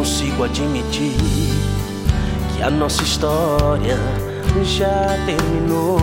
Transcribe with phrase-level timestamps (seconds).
[0.00, 1.14] admitir
[2.56, 3.98] que a nossa história
[4.64, 5.98] já terminou.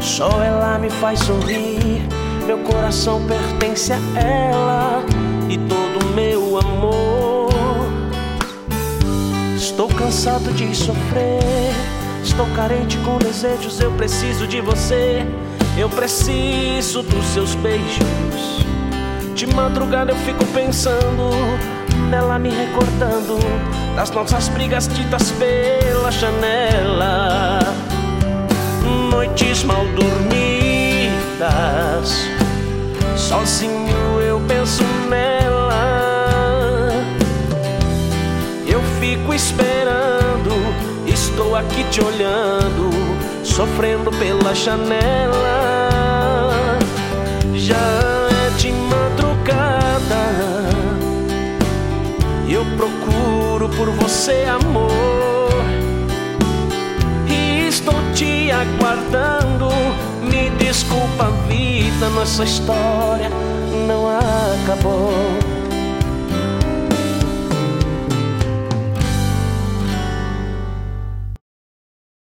[0.00, 2.06] Só ela me faz sorrir,
[2.46, 5.04] meu coração pertence a ela
[5.48, 7.50] e todo meu amor.
[9.56, 11.74] Estou cansado de sofrer,
[12.22, 15.26] estou carente com desejos, eu preciso de você,
[15.76, 18.61] eu preciso dos seus beijos.
[19.42, 21.30] De madrugada eu fico pensando
[22.08, 23.40] nela, me recordando
[23.96, 27.58] das nossas brigas ditas pela janela.
[29.10, 31.10] Noites mal dormidas,
[33.16, 36.92] sozinho eu penso nela.
[38.64, 40.52] Eu fico esperando,
[41.04, 42.90] estou aqui te olhando,
[43.42, 45.61] sofrendo pela janela.
[53.02, 54.90] Procuro por você, amor.
[57.28, 59.68] E estou te aguardando.
[60.22, 63.30] Me desculpa, vida, nossa história
[63.86, 65.12] não acabou.